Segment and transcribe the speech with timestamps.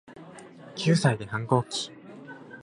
[0.75, 1.91] 九歳で反抗期